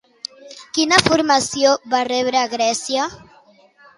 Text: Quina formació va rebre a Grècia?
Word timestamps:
Quina 0.77 0.97
formació 1.07 1.75
va 1.93 2.01
rebre 2.09 2.41
a 2.45 2.49
Grècia? 2.57 3.05